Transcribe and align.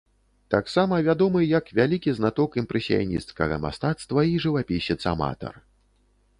Таксама 0.53 0.95
вядомы 1.07 1.41
як 1.49 1.65
вялікі 1.81 2.15
знаток 2.21 2.57
імпрэсіянісцкага 2.63 3.55
мастацтва 3.69 4.21
і 4.33 4.35
жывапісец-аматар. 4.47 5.53